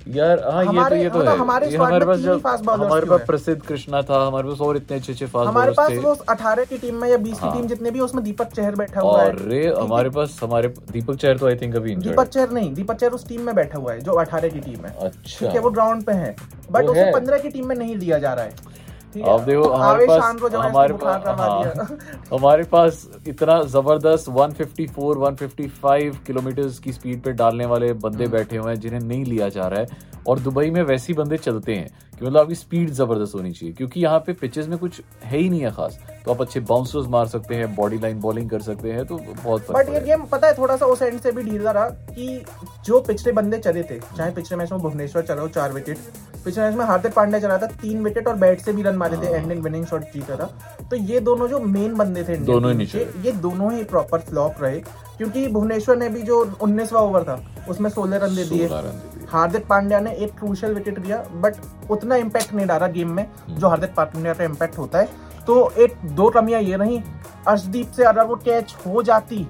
यार 0.07 0.39
हाँ 0.45 0.63
ये 0.63 0.89
तो 0.89 0.95
ये 0.95 1.09
तो 1.09 1.19
मतलब 1.19 1.27
है। 1.27 1.37
हमारे 1.37 1.67
ये 1.67 1.77
हमारे 1.77 2.05
पास 2.05 2.19
जब 2.19 2.47
हमारे 2.69 3.05
पास 3.05 3.21
प्रसिद्ध 3.27 3.61
कृष्णा 3.61 4.01
था 4.01 4.25
हमारे 4.25 4.47
पास 4.47 4.59
और 4.61 4.77
इतने 4.77 4.97
अच्छे 4.97 5.13
अच्छे 5.13 5.25
फास्ट 5.25 5.47
हमारे 5.47 5.71
पास 5.71 5.89
थे। 5.91 5.97
वो 5.97 6.13
अठारह 6.29 6.63
की 6.63 6.77
टीम 6.77 6.95
में 6.95 7.09
या 7.09 7.17
बीस 7.17 7.33
की 7.33 7.45
हाँ। 7.45 7.55
टीम 7.55 7.67
जितने 7.67 7.91
भी 7.91 7.99
उसमें 7.99 8.23
दीपक 8.23 8.51
चेहर 8.55 8.75
बैठा 8.75 9.01
हुआ 9.01 9.23
है। 9.23 9.31
अरे 9.31 9.65
हमारे 9.69 10.09
पास 10.09 10.39
हमारे 10.43 10.67
दीपक 10.91 11.15
चहर 11.15 11.37
तो 11.37 11.47
आई 11.47 11.55
थिंक 11.55 11.75
अभी 11.75 11.95
दीपक 11.95 12.27
चेहर 12.27 12.45
चहर 12.45 12.53
नहीं 12.53 12.73
दीपक 12.73 12.95
चहर 12.95 13.11
उस 13.11 13.27
टीम 13.27 13.41
में 13.41 13.55
बैठा 13.55 13.79
हुआ 13.79 13.93
है 13.93 13.99
जो 14.01 14.11
अठारह 14.13 14.49
की 14.49 14.59
टीम 14.59 14.85
है। 14.85 14.95
अच्छा। 14.99 15.59
वो 15.59 15.69
ग्राउंड 15.69 16.03
पे 16.05 16.13
है। 16.13 16.35
बट 16.71 16.85
उसे 16.85 17.11
पंद्रह 17.13 17.37
की 17.37 17.49
टीम 17.49 17.67
में 17.67 17.75
नहीं 17.75 17.95
लिया 17.95 18.17
जा 18.19 18.33
रहा 18.33 18.45
है। 18.45 18.83
अब 19.21 19.45
देखो 19.45 19.69
हमारे 19.69 20.05
पास 20.07 20.41
हमारे 20.55 20.93
पास 20.93 21.23
हाँ, 21.27 21.97
हमारे 22.33 22.63
पास 22.63 23.07
इतना 23.27 23.61
ज़बरदस्त 23.63 24.29
154 24.29 25.15
155 25.15 26.17
किलोमीटर 26.27 26.69
की 26.83 26.93
स्पीड 26.93 27.21
पे 27.23 27.31
डालने 27.31 27.65
वाले 27.65 27.93
बंदे 27.93 28.23
हम्म। 28.23 28.37
बैठे 28.37 28.57
हुए 28.57 28.71
हैं 28.71 28.79
जिन्हें 28.79 28.99
नहीं 28.99 29.25
लिया 29.25 29.49
जा 29.49 29.67
रहा 29.67 29.79
है। 29.79 30.13
और 30.27 30.39
दुबई 30.39 30.69
में 30.69 30.81
वैसे 30.83 31.13
ही 31.13 31.17
बंदे 31.17 31.37
चलते 31.37 31.75
हैं 31.75 31.89
कि 32.19 32.25
मतलब 32.25 32.37
आपकी 32.37 32.55
स्पीड 32.55 32.89
ज़बरदस्त 32.91 33.35
होनी 33.35 33.51
चाहिए 33.51 33.73
क्योंकि 33.75 33.99
यहाँ 33.99 34.19
पे 34.19 34.33
पिचेस 34.33 34.67
में 34.67 34.77
कुछ 34.79 35.01
है 35.23 35.37
ही 35.37 35.49
नहीं 35.49 35.61
है 35.61 35.71
खास। 35.71 35.99
तो 36.25 36.31
आप 36.31 36.41
अच्छे 36.41 36.59
बाउंसर्स 36.59 37.07
मार 37.07 37.27
सकते 37.27 37.55
हैं 37.55 37.73
बॉडी 37.75 37.97
लाइन 37.99 38.19
बॉलिंग 38.21 38.49
कर 38.49 38.61
सकते 38.61 38.91
हैं 38.91 39.05
तो 39.05 39.17
बहुत 39.17 39.71
बट 39.71 39.89
ये 39.89 39.99
गेम 40.01 40.23
पता 40.31 40.47
है 40.47 40.53
थोड़ा 40.57 40.77
सा 40.77 40.85
उस 40.85 41.01
एंड 41.01 41.19
से 41.21 41.31
भी 41.31 41.43
ढीला 41.43 41.71
रहा 41.71 41.89
कि 41.89 42.45
जो 42.85 42.99
पिछले 43.07 43.31
बंदे 43.31 43.57
चले 43.57 43.83
थे 43.83 43.99
चाहे 44.17 44.31
पिछले 44.31 44.57
मैच 44.57 44.71
में 44.71 44.81
भुवनेश्वर 44.81 45.21
चला 45.21 45.41
हो 45.41 45.47
चार 45.47 45.73
विकेट 45.73 45.97
पिछले 46.45 46.63
मैच 46.63 46.75
में 46.75 46.85
हार्दिक 46.85 47.13
पांड्या 47.13 47.39
चला 47.39 47.57
था 47.57 47.67
तीन 47.81 48.03
विकेट 48.03 48.27
और 48.27 48.35
बैट 48.35 48.61
से 48.61 48.73
भी 48.73 48.81
रन 48.81 48.95
मारे 48.95 49.17
थे 49.17 49.33
एंडिंग 49.33 49.63
विनिंग 49.63 49.85
शॉट 49.85 50.03
जीता 50.13 50.35
था। 50.35 50.45
तो 50.89 50.95
ये 50.95 51.19
दोनों 51.19 51.47
जो 51.47 51.59
मेन 51.59 51.93
बंदे 51.95 52.23
थे 52.23 52.37
दोनों 52.45 52.73
ही 52.73 52.85
ये 53.25 53.31
दोनों 53.31 53.71
ही 53.73 53.83
प्रॉपर 53.83 54.19
फ्लॉप 54.21 54.61
रहे 54.61 54.79
क्योंकि 55.17 55.47
भुवनेश्वर 55.47 55.97
ने 55.97 56.09
भी 56.09 56.21
जो 56.21 56.39
उन्नीसवा 56.61 57.01
ओवर 57.01 57.23
था 57.23 57.39
उसमें 57.69 57.89
सोलह 57.89 58.17
रन 58.17 58.35
दे 58.35 58.43
दिए। 58.43 58.67
16 58.67 58.79
रन 58.79 58.91
दे 58.91 59.09
दिए। 59.09 59.14
हार्दिक 59.29 59.65
पांड्या 59.67 59.99
ने 59.99 60.11
एक 60.15 60.33
क्रूशियल 60.39 60.73
विकेट 60.73 60.99
लिया 60.99 61.23
बट 61.35 61.55
उतना 61.91 62.15
इम्पैक्ट 62.17 62.53
नहीं 62.53 62.67
डाला 62.67 62.87
गेम 62.89 63.11
में 63.11 63.25
जो 63.49 63.67
हार्दिक 63.67 63.93
पांड्या 63.95 64.33
का 64.33 64.43
इम्पैक्ट 64.43 64.77
होता 64.77 64.99
है 64.99 65.23
तो 65.47 65.69
एक 65.79 65.95
दो 66.15 66.29
कमियाँ 66.29 66.61
ये 66.61 66.75
रही 66.75 67.01
अर्शदीप 67.47 67.91
से 67.91 68.03
अगर 68.03 68.23
वो 68.23 68.35
कैच 68.35 68.75
हो 68.85 69.03
जाती 69.03 69.45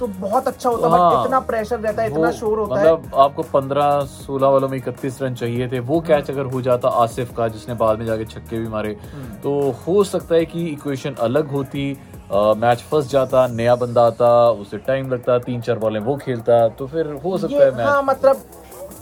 तो 0.00 0.06
बहुत 0.06 0.48
अच्छा 0.48 0.68
होता 0.70 0.88
हाँ। 0.88 1.10
बट 1.10 1.24
इतना 1.24 1.40
प्रेशर 1.40 1.78
रहता 1.78 2.02
है 2.02 2.10
इतना 2.10 2.30
शोर 2.32 2.58
होता 2.58 2.74
मतलब 2.74 2.86
है 2.86 2.92
मतलब 2.94 3.14
आपको 3.16 3.42
15 3.50 4.06
16 4.16 4.52
वालों 4.52 4.68
में 4.68 4.76
इकतीस 4.78 5.20
रन 5.22 5.34
चाहिए 5.34 5.68
थे 5.68 5.80
वो 5.82 6.00
कैच 6.00 6.30
अगर 6.30 6.46
हो 6.46 6.62
जाता 6.62 6.88
आसिफ 7.02 7.34
का 7.36 7.48
जिसने 7.48 7.74
बाद 7.74 7.98
में 7.98 8.06
जाके 8.06 8.24
छक्के 8.24 8.58
भी 8.58 8.68
मारे 8.68 8.96
हम्म। 9.04 9.36
तो 9.42 9.54
हो 9.86 10.02
सकता 10.04 10.34
है 10.34 10.44
कि 10.46 10.66
इक्वेशन 10.66 11.14
अलग 11.20 11.50
होती 11.50 11.86
मैच 12.32 12.82
फंस 12.90 13.10
जाता 13.10 13.46
नया 13.48 13.74
बंदा 13.76 14.02
आता 14.02 14.28
उसे 14.52 14.78
टाइम 14.82 15.10
लगता 15.10 15.38
तीन 15.40 15.60
चार 15.60 15.78
बॉलें 15.78 16.00
वो 16.00 16.16
खेलता 16.16 16.66
तो 16.70 16.86
फिर 16.86 17.12
हो 17.24 17.36
सकता 17.38 17.64
है 17.64 17.70
मैच 17.70 17.86
हाँ 17.86 18.02
मतलब 18.02 18.44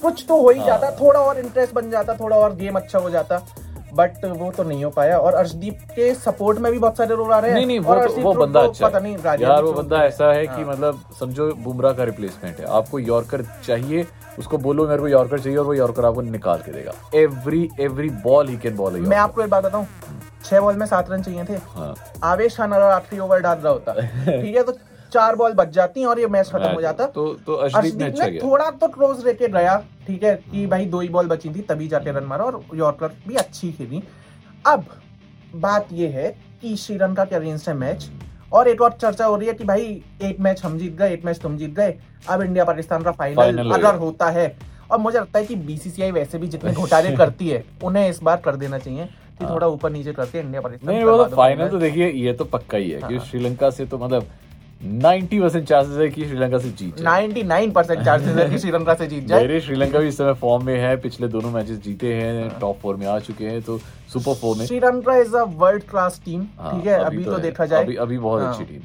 कुछ 0.02 0.24
तो 0.28 0.40
हो 0.42 0.50
ही 0.50 0.58
हाँ। 0.58 0.66
जाता 0.66 0.90
थोड़ा 1.00 1.20
और 1.20 1.38
इंटरेस्ट 1.38 1.74
बन 1.74 1.90
जाता 1.90 2.14
थोड़ा 2.14 2.36
और 2.36 2.54
गेम 2.56 2.76
अच्छा 2.76 2.98
हो 2.98 3.10
जाता 3.10 3.42
बट 3.94 4.24
वो 4.24 4.50
तो 4.56 4.62
नहीं 4.62 4.84
हो 4.84 4.90
पाया। 4.90 5.16
और 5.18 5.34
अर्शदीप 5.34 5.78
के 5.94 6.12
सपोर्ट 6.14 6.58
में 6.58 6.70
भी 6.72 6.78
बहुत 6.78 6.96
सारे 6.96 7.16
लोग 7.16 7.32
आ 7.32 7.38
रहे 7.38 7.50
हैं। 7.50 7.56
नहीं 7.56 7.66
नहीं 7.66 7.78
वो 7.80 7.94
तो 7.96 8.20
वो 8.22 8.32
बंदा 8.34 8.62
तो 8.62 8.68
अच्छा 8.68 8.88
पता 8.88 8.98
नहीं 8.98 9.16
यार 9.40 9.62
वो 9.62 9.72
बंदा 9.72 10.02
ऐसा 10.04 10.32
है 10.32 10.46
कि 10.46 10.52
हाँ। 10.52 10.64
मतलब 10.64 11.00
समझो 11.20 11.52
बुमराह 11.64 11.92
का 11.92 12.04
रिप्लेसमेंट 12.04 12.60
है 12.60 12.66
आपको 12.76 12.98
यॉर्कर 12.98 13.42
चाहिए 13.66 14.06
उसको 14.38 14.58
बोलो 14.58 14.86
मेरे 14.88 15.00
को 15.00 15.08
यॉर्कर 15.08 15.40
चाहिए 15.40 15.58
और 15.58 15.64
वो 15.66 15.74
यॉर्कर 15.74 16.04
आपको 16.04 16.20
निकाल 16.20 16.62
के 16.66 16.72
देगा। 16.72 16.92
Every 17.14 17.68
every 17.80 18.08
ball 18.24 18.48
he 18.48 18.56
can 18.58 18.76
bowl 18.76 19.00
मैं 19.00 19.16
आपको 19.16 19.42
एक 19.42 19.50
बात 19.50 19.64
बताऊँ 19.64 19.86
छह 20.44 20.60
बॉल 20.60 20.76
में 20.76 20.86
सात 20.86 21.10
रन 21.10 21.22
चाहिए 21.22 21.44
थे। 21.44 21.58
हाँ। 21.74 21.94
आवेश 22.24 22.56
खान 22.56 22.72
आखिरी 22.72 23.20
ओवर 23.22 23.40
डाल 23.40 23.58
रहा 23.58 23.72
होता। 23.72 23.92
ठीक 24.26 24.56
है 24.56 24.62
तो 24.62 24.72
चार 25.12 25.36
बॉल 25.36 25.52
बच 25.52 25.68
जाती 25.68 26.04
और 26.04 26.20
ये 26.20 26.26
मैच 26.26 26.50
खत्म 26.50 26.70
हो 26.70 26.80
जाता। 26.80 27.06
तो 27.06 27.26
तो 27.46 27.54
अर्शदीप 27.54 27.94
ने 27.94 28.04
अच्छा 28.04 28.26
ने 28.26 28.38
थोड़ा 28.38 28.70
तो 28.72 28.88
क्लोज 28.88 29.24
लेके 29.26 29.48
गया 29.50 29.76
ठीक 30.06 30.22
है 30.22 30.34
कि 30.50 30.66
भाई 30.66 30.86
दो 30.86 31.00
ही 31.00 31.08
बॉल 31.08 31.26
बची 31.26 31.50
थी 31.54 31.60
तभी 31.68 31.88
जाके 31.88 32.12
रन 32.12 32.24
मारा 32.24 32.44
और 32.44 32.62
यॉर्कर 32.74 33.12
भी 33.28 33.34
अच्छी 33.34 33.72
खेली। 33.72 34.02
अब 34.66 34.84
बात 35.56 35.88
ये 35.92 36.08
है 36.08 36.28
कि 36.62 36.76
श्रीलंका 36.76 37.24
के 37.24 37.36
अगेंस्ट 37.36 37.68
है 37.68 37.74
मैच 37.76 38.08
और 38.52 38.68
एक 38.68 38.80
और 38.82 38.92
चर्चा 38.92 39.24
हो 39.24 39.36
रही 39.36 39.48
है 39.48 39.54
कि 39.54 39.64
भाई 39.64 40.02
एक 40.22 40.40
मैच 40.40 40.62
हम 40.64 40.78
जीत 40.78 40.94
गए 40.96 41.12
एक 41.12 41.24
मैच 41.24 41.38
तुम 41.40 41.56
जीत 41.56 41.74
गए 41.74 41.94
अब 42.30 42.42
इंडिया 42.42 42.64
पाकिस्तान 42.64 43.02
का 43.02 43.12
फाइनल 43.12 43.70
अगर 43.72 43.94
होता 43.96 44.28
है 44.30 44.54
और 44.90 44.98
मुझे 44.98 45.18
लगता 45.18 45.38
है 45.38 45.44
कि 45.46 45.54
बीसीसीआई 45.56 46.10
वैसे 46.10 46.38
भी 46.38 46.48
जितने 46.48 46.72
घोटाले 46.72 47.12
करती 47.16 47.48
है 47.48 47.64
उन्हें 47.84 48.08
इस 48.08 48.22
बार 48.22 48.36
कर 48.44 48.56
देना 48.56 48.78
चाहिए 48.78 49.04
कि 49.38 49.44
थोड़ा 49.44 49.66
ऊपर 49.66 49.90
नीचे 49.90 50.12
करते 50.12 50.38
हैं 50.38 50.44
इंडिया 50.44 50.60
पाकिस्तान 50.60 50.88
हाँ। 50.88 50.94
नहीं 50.94 51.04
वो 51.04 51.12
करवा 51.12 51.28
तो 51.28 51.36
फाइनल 51.36 51.68
तो 51.68 51.78
देखिए 51.78 52.10
ये 52.10 52.32
तो 52.32 52.44
पक्का 52.46 52.78
ही 52.78 52.90
है 52.90 53.00
कि 53.00 53.16
हाँ। 53.16 53.24
श्रीलंका 53.26 53.70
से 53.70 53.86
तो 53.86 53.98
मतलब 53.98 54.26
90 54.82 55.40
परसेंट 55.40 55.66
चांसेस 55.68 55.96
है 55.98 56.08
कि 56.08 56.24
श्रीलंका 56.24 56.58
से 56.58 56.68
जीत 56.78 57.00
99% 57.00 58.04
चांसेस 58.04 58.36
है 58.36 58.48
कि 58.50 58.58
श्रीलंका 58.58 58.94
से 58.94 59.06
जीत 59.06 59.26
जाए। 59.26 59.60
श्रीलंका 59.60 59.98
भी 59.98 60.08
इस 60.08 60.16
समय 60.18 60.32
फॉर्म 60.40 60.64
में 60.66 60.76
है। 60.78 60.96
पिछले 61.00 61.28
दोनों 61.28 61.50
मैचेस 61.50 61.78
जीते 61.82 62.12
हैं 62.14 62.48
टॉप 62.60 62.78
फोर 62.82 62.96
में 62.96 63.06
आ 63.06 63.18
चुके 63.18 63.44
हैं 63.44 63.60
तो 63.62 63.78
सुपर 64.12 64.34
फोर 64.34 64.56
में 64.56 64.66
Sri Lanka 64.66 65.16
is 65.16 65.36
a 65.36 65.42
world 65.58 65.82
class 65.90 66.20
team 66.24 66.46
हाँ, 66.58 66.72
ठीक 66.74 66.86
है? 66.86 66.98
अभी 67.04 67.24
तो 67.24 67.38
देखा 67.38 67.66
जाए। 67.66 67.84
अभी 67.84 67.96
अभी 67.96 68.18
बहुत 68.18 68.42
हाँ। 68.42 68.50
अच्छी 68.52 68.64
टीम 68.64 68.80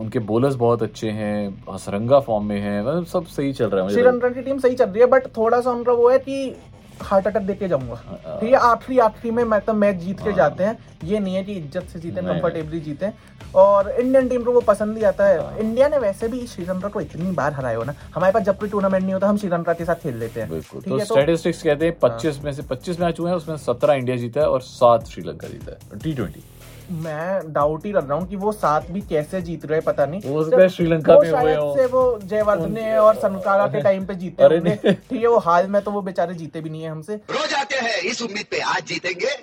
उनके 0.00 0.18
बोलर्स 0.28 0.54
बहुत 0.54 0.82
अच्छे 0.82 1.10
हैं 1.10 1.64
हसरंगा 1.70 2.18
फॉर्म 2.20 2.44
में 2.44 2.60
है 2.60 2.80
मतलब 2.86 3.04
सब 3.06 3.26
सही 3.26 3.52
चल 3.52 3.66
रहा 3.66 3.84
है 3.84 3.92
श्रीलंका 3.92 4.28
की 4.28 4.42
टीम 4.42 4.58
सही 4.58 4.74
चल 4.74 4.84
रही 4.84 5.00
है 5.00 5.06
बट 5.06 5.26
थोड़ा 5.36 5.60
सा 5.60 5.70
उनका 5.70 5.92
वो 5.92 6.08
है 6.10 6.18
कि 6.18 6.54
हार्ट 7.00 7.26
अटैक 7.26 7.46
देके 7.46 7.68
जाऊँगा। 7.68 7.94
हाँ, 7.96 8.38
ठीक 8.40 8.50
है 8.50 8.58
आखिरी 8.60 8.98
आखिरी 9.00 9.30
में 9.30 9.42
मैं 9.44 9.60
तो 9.60 9.72
मैच 9.74 9.96
जीत 9.96 10.20
के 10.20 10.32
जाते 10.32 10.64
हैं। 10.64 10.78
ये 11.04 11.18
नहीं 11.18 11.34
है 11.34 11.42
कि 11.44 11.52
इज़्ज़त 11.52 11.88
से 11.88 11.98
जीते 11.98 12.16
कम्फर्टेबली 12.16 12.40
कंफर्टेबली 12.40 12.80
जीते। 12.80 13.10
और 13.54 13.90
इंडियन 13.90 14.28
टीम 14.28 14.42
को 14.44 14.52
वो 14.52 14.60
पसंद 14.60 14.96
ही 14.96 15.02
आता 15.04 15.24
हाँ। 15.24 15.50
है। 15.50 15.60
इंडिया 15.60 15.88
ने 15.88 15.98
वैसे 15.98 16.28
भी 16.28 16.46
श्रीलंका 16.46 16.88
को 16.88 17.00
इतनी 17.00 17.30
बार 17.32 17.52
हराया 17.52 17.76
हो 17.76 17.84
ना। 17.84 17.94
हमारे 18.14 18.32
पास 18.32 18.42
जब 18.42 18.58
कोई 18.58 18.68
टूर्नामेंट 18.68 19.02
नहीं 19.02 19.14
होता 19.14 19.28
हम 19.28 19.36
श्रीलंका 19.36 19.72
के 19.72 19.84
साथ 19.84 20.02
खेल 20.02 20.16
लेते 20.16 20.40
हैं। 20.40 20.60
ठीक 20.60 20.84
तो 20.84 20.98
है 20.98 21.04
तो 21.04 21.14
स्टैटिस्टिक्स 21.14 21.62
कहते 21.62 21.86
हैं 21.86 21.98
25 22.00 22.42
में 22.44 22.52
से 22.52 22.62
25 22.64 23.00
मैच 23.00 23.20
हुए 23.20 23.30
हैं 23.30 23.36
उसमें 23.36 23.56
17 23.58 23.94
इंडिया 23.94 24.16
जीता 24.16 24.40
है 24.40 24.48
और 24.48 24.60
सात 24.62 25.06
श्रीलंका 25.08 25.48
जीता 25.48 25.72
है। 25.72 25.98
टी 25.98 26.14
ट्वेंटी 26.14 26.44
मैं 26.90 27.52
डाउट 27.52 27.84
ही 27.86 27.92
कर 27.92 28.02
रहा 28.02 28.18
हूँ 28.18 28.26
कि 28.28 28.36
वो 28.36 28.52
साथ 28.52 28.90
भी 28.90 29.00
कैसे 29.10 29.40
जीत 29.42 29.64
रहे 29.66 29.80
पता 29.80 30.06
नहीं। 30.06 30.20
है 30.52 30.68
श्रीलंका 30.68 31.14
वो 31.14 31.22
में 31.22 31.30
हुए 31.30 31.42
शायद 31.42 31.76
से 31.76 31.86
वो 31.86 32.18
जयवर्धने 32.24 32.96
और 32.98 33.14
सनकारा 33.16 33.66
के 33.66 33.80
टाइम 33.82 34.06
पे 34.06 34.14
जीते 34.14 34.44
अरे 34.44 34.58
होंगे। 34.58 34.92
ठीक 34.92 35.20
है 35.20 35.28
वो 35.28 35.38
हाल 35.38 35.66
में 35.66 35.80
तो 35.82 35.90
वो 35.90 36.02
बेचारे 36.02 36.34
जीते 36.34 36.60
भी 36.60 36.70
नहीं 36.70 36.82
है 36.82 36.90
हमसे। 36.90 37.14
रोज 37.30 37.54
आते 37.54 37.78
हैं 37.78 38.02
इस 38.02 38.22
उम्मीद 38.22 38.46
पे 38.50 38.60
आज 38.72 38.82
जीतेंगे 38.86 39.34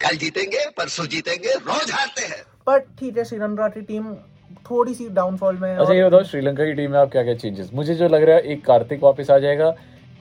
कल 0.00 0.16
जीतेंगे 0.16 0.64
परसों 0.78 1.06
जीतेंगे 1.06 1.54
रोज 1.54 1.92
हारते 1.92 2.26
हैं। 2.26 2.42
पर 2.66 2.78
ठीक 2.98 3.18
है 3.18 3.24
श्रीलंका 3.24 3.68
की 3.68 3.80
टीम 3.82 4.14
थोड़ी 4.70 4.94
सी 4.94 5.08
डाउनफॉल 5.10 5.56
में 5.56 5.74
अच्छा 5.76 5.94
ये 5.94 6.04
बताओ 6.04 6.22
श्रीलंका 6.24 6.64
की 6.64 6.72
टीम 6.74 6.90
में 6.90 6.98
आप 6.98 7.10
क्या 7.12 7.22
क्या 7.22 7.34
चेंजेस 7.34 7.70
मुझे 7.74 7.94
जो 7.94 8.08
लग 8.08 8.22
रहा 8.22 8.36
है 8.36 8.42
एक 8.52 8.64
कार्तिक 8.66 9.02
वापस 9.02 9.30
आ 9.30 9.38
जाएगा 9.38 9.74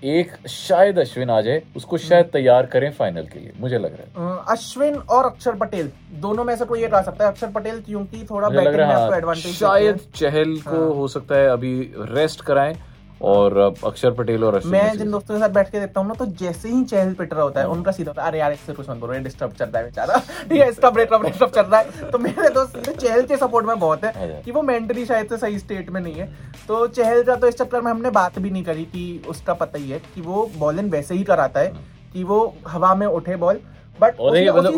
एक 0.03 0.31
शायद 0.49 0.99
अश्विन 0.99 1.29
आ 1.29 1.39
जाए 1.41 1.61
उसको 1.75 1.97
शायद 1.97 2.25
तैयार 2.25 2.65
करें 2.65 2.91
फाइनल 2.91 3.27
के 3.27 3.39
लिए 3.39 3.51
मुझे 3.59 3.77
लग 3.77 3.97
रहा 3.97 4.29
है। 4.29 4.43
अश्विन 4.51 4.95
और 4.95 5.25
अक्षर 5.25 5.55
पटेल 5.55 5.91
दोनों 6.21 6.43
में 6.43 6.55
से 6.55 6.65
कोई 6.65 6.83
एक 6.83 6.93
आ 6.93 7.01
सकता 7.01 7.25
है। 7.25 7.31
अक्षर 7.31 7.51
पटेल 7.51 7.81
क्योंकि 7.81 8.25
थोड़ा 8.29 8.49
बैटिंग 8.49 8.75
में 8.75 8.83
आपको 8.83 8.95
है 8.95 9.09
हाँ, 9.09 9.17
एडवांटेज 9.17 9.53
शायद 9.55 9.99
चहल 10.15 10.55
को 10.59 10.69
हाँ। 10.69 10.93
हो 10.95 11.07
सकता 11.07 11.35
है 11.35 11.47
अभी 11.49 11.75
रेस्ट 12.11 12.41
कराएँ। 12.41 12.75
और 13.23 13.57
अक्षर 13.85 14.11
पटेल 14.11 14.43
और 14.43 14.61
मैं 14.65 14.97
जिन 14.97 15.11
दोस्तों 15.11 15.35
के 15.35 15.39
साथ 15.39 15.49
बैठ 15.49 15.69
के 15.71 15.79
देखता 15.79 15.99
हूँ 15.99 16.07
ना 16.07 16.13
तो 16.13 16.25
जैसे 16.39 16.69
ही 16.69 16.83
चहल 16.83 17.13
पिट 17.13 17.33
रहा 17.33 17.43
होता 17.43 17.59
है 17.59 17.67
उनका 17.67 17.91
सीधा 17.91 18.11
होता 18.11 18.21
है, 18.21 18.27
अरे 18.27 18.39
यार 18.39 18.51
इससे 18.51 18.73
कुछ 18.73 18.89
मत 18.89 18.97
बोलो 18.97 19.19
डिस्टर्ब 19.23 19.51
चल 19.51 19.65
रहा 19.65 19.77
है 19.77 19.83
बेचारा। 19.85 20.17
ठीक 20.49 20.59
है 20.61 20.69
इसका 20.69 20.89
ब्रेकअप 20.89 21.21
ब्रेकअप 21.21 21.51
चल 21.51 21.61
रहा 21.61 21.79
है। 21.79 22.09
तो 22.11 22.19
मेरे 22.19 22.49
दोस्त 22.49 22.75
सीधे 22.77 22.93
चहल 22.97 23.21
के 23.25 23.37
सपोर्ट 23.37 23.65
में 23.65 23.79
बहुत 23.79 24.03
है 24.03 24.11
अच्छा। 24.11 24.41
कि 24.41 24.51
वो 24.51 24.61
मेंटली 24.61 25.05
शायद 25.05 25.29
से 25.29 25.37
सही 25.37 25.59
स्टेट 25.59 25.89
में 25.89 25.99
नहीं 26.01 26.13
है। 26.13 26.27
तो 26.67 26.85
चहल 26.89 27.23
का 27.23 27.35
तो 27.35 27.47
इस 27.47 27.57
चक्कर 27.57 27.81
में 27.81 27.91
हमने 27.91 28.09
बात 28.11 28.39
भी 28.39 28.49
नहीं 28.49 28.63
करी 28.63 28.83
कि 28.85 29.21
उसका 29.29 29.53
पता 29.53 29.79
ही 29.79 29.89
है 29.89 29.99
कि 30.15 30.21
वो 30.21 30.49
बॉलिंग 30.57 30.91
वैसे 30.91 31.15
ही 31.15 31.23
कराता 31.23 31.59
है 31.59 31.73
कि 32.13 32.23
वो 32.23 32.41
हवा 32.67 32.93
में 32.95 33.07
उठे 33.07 33.35
बॉल 33.35 33.59
बट 33.99 34.15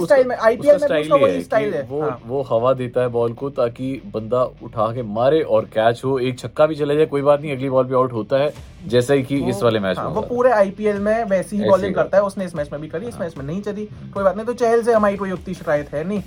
स्टाइल 0.05 0.27
में 0.27 0.35
आईपीएल 0.35 0.71
में 0.71 0.79
स्टाइल 0.79 1.11
है 1.13 1.41
स्टाइल 1.41 1.73
है। 1.73 1.81
वो 1.89 2.01
हाँ। 2.01 2.19
वो 2.25 2.41
हवा 2.49 2.73
देता 2.73 3.01
है 3.01 3.07
बॉल 3.09 3.33
को 3.33 3.49
ताकि 3.49 3.91
बंदा 4.13 4.43
उठा 4.63 4.91
के 4.93 5.03
मारे 5.13 5.41
और 5.41 5.65
कैच 5.73 6.01
हो। 6.05 6.17
एक 6.19 6.39
छक्का 6.39 6.65
भी 6.65 6.75
चला 6.75 6.93
जाए 6.93 7.05
कोई 7.05 7.21
बात 7.21 7.41
नहीं 7.41 7.55
अगली 7.55 7.69
बॉल 7.69 7.85
पे 7.85 7.95
आउट 7.95 8.13
होता 8.13 8.37
है 8.37 8.53
जैसा 8.87 9.13
ही 9.13 9.23
कि 9.23 9.37
इस 9.49 9.63
वाले 9.63 9.79
मैच 9.79 9.97
हाँ, 9.97 10.07
में 10.07 10.15
वो 10.15 10.21
पूरे 10.21 10.51
आईपीएल 10.51 10.99
में 10.99 11.23
वैसी 11.25 11.57
ही 11.57 11.69
बॉलिंग 11.69 11.95
करता 11.95 12.17
है 12.17 12.23
उसने 12.23 12.45
इस 12.45 12.55
मैच 12.55 12.71
में 12.71 12.81
भी 12.81 12.87
करी 12.87 13.07
इस 13.07 13.19
मैच 13.19 13.37
में 13.37 13.45
नहीं 13.45 13.61
चली। 13.61 13.85
कोई 14.13 14.23
बात 14.23 14.35
नहीं 14.37 14.45
तो 14.45 14.53
चहल 14.53 14.83
से 14.83 14.93
हमारी 14.93 15.17
कोई 15.17 15.35
शिकायत 15.53 15.93
है 15.93 16.07
नहीं। 16.07 16.21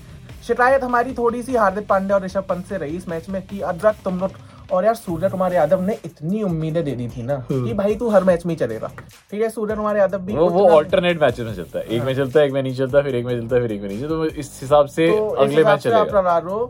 शिकायत 0.46 0.84
हमारी 0.84 1.12
थोड़ी 1.14 1.42
सी 1.42 1.54
हार्दिक 1.56 1.86
पांड्या 1.86 2.16
और 2.16 2.24
ऋषभ 2.24 2.44
पंत 2.48 2.66
से 2.66 2.76
रही 2.78 2.96
इस 2.96 3.08
मैच 3.08 3.28
में 3.28 3.40
कि 3.46 3.60
अदरक 3.60 3.96
तुम 4.04 4.18
लोग 4.20 4.30
और 4.72 4.84
यार 4.84 4.94
सूर्य 4.94 5.28
कुमार 5.28 5.52
यादव 5.54 5.82
ने 5.82 5.98
इतनी 6.04 6.42
उम्मीदें 6.42 6.82
दे 6.84 6.92
दी 6.92 7.08
थी 7.08 7.22
ना 7.22 7.36
कि 7.50 7.72
भाई 7.74 7.94
तू 7.94 8.08
हर 8.08 8.24
मैच 8.24 8.44
में 8.46 8.54
ही 8.54 8.58
चलेगा। 8.58 8.90
ठीक 9.30 9.40
है 9.42 9.48
सूर्य 9.50 9.76
कुमार 9.76 9.96
यादव 9.96 10.18
भी 10.18 10.32
वो 10.32 10.68
ऑल्टरनेट 10.70 11.20
मैचेस 11.22 11.46
में 11.46 11.54
चलता 11.54 11.78
है। 11.78 11.84
एक 11.86 12.02
में 12.02 12.14
चलता 12.16 12.40
है 12.40 12.46
एक 12.46 12.52
में 12.52 12.62
नहीं 12.62 12.74
चलता 12.74 13.02
फिर 13.02 13.14
एक 13.14 13.24
में 13.26 13.40
चलता 13.40 13.56
है 13.56 13.62
फिर 13.62 13.72
एक 13.72 13.80
में 13.82 13.88
नहीं 13.88 14.00
चलता। 14.00 14.14
तो 14.14 14.24
इस 14.24 14.58
हिसाब 14.62 14.86
से 14.88 15.08
तो 15.10 15.28
अगले 15.28 15.64
मैच 15.64 15.80
चलेगा। 15.80 16.68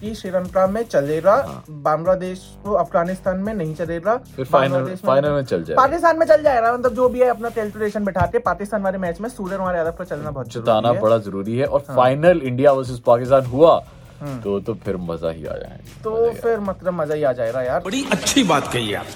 कि 0.00 0.14
श्रीलंका 0.14 0.66
में 0.66 0.82
चलेगा 0.84 1.34
हाँ। 1.46 1.64
बांग्लादेश 1.82 2.40
को 2.64 2.72
अफ़गानिस्तान 2.74 3.38
में 3.38 3.52
नहीं 3.54 3.74
चलेगा 3.74 4.16
फिर 4.36 4.44
फाइनल 4.46 4.94
फाइनल 4.96 5.30
में 5.30 5.44
चल 5.44 5.62
जाएगा। 5.64 5.82
पाकिस्तान 5.82 6.18
में 6.18 6.26
चल 6.26 6.42
जाएगा 6.42 6.72
मतलब 6.72 6.94
जो 6.94 7.08
भी 7.08 7.20
है 7.20 7.28
अपना 7.28 7.48
कैलकुलेशन 7.50 8.04
बैठा 8.04 8.26
के 8.32 8.38
पाकिस्तान 8.40 8.82
वाले 8.82 8.98
मैच 8.98 9.20
में 9.20 9.28
सूर्य 9.28 9.56
कुमार 9.56 9.76
यादव 9.76 9.92
का 9.98 10.04
चलना 10.04 10.30
बहुत 10.30 10.48
जिताना 10.48 10.80
ज़रूरी 10.80 10.94
है। 10.94 11.02
बड़ा 11.02 11.18
ज़रूरी 11.18 11.56
है। 11.58 11.66
और 11.66 11.84
हाँ। 11.88 11.96
फाइनल 11.96 12.40
इंडिया 12.42 12.72
वर्सेस 12.72 12.98
पाकिस्तान 13.06 13.46
हुआ 13.46 13.76
तो 14.24 14.60
तो 14.60 14.74
फिर 14.74 14.96
मज़ा 14.96 15.30
ही 15.30 15.46
आ 15.46 15.52
जाएगा। 15.52 15.66
हम्म। 15.66 16.02
तो 16.04 16.32
फिर 16.32 16.60
मतलब 16.60 16.92
मज़ा 16.92 17.14
ही 17.14 17.22
आ 17.22 17.32
जाएगा 17.32 17.62
यार। 17.62 17.80
बड़ी 17.80 18.04
अच्छी 18.12 18.44
बात 18.44 18.72
कही 18.72 18.94
आप। 18.94 19.06